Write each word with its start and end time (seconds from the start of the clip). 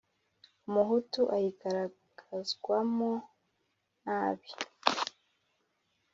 Umuhutu 0.67 1.21
ayigaragazwamo 1.35 3.09
nabi 4.05 4.51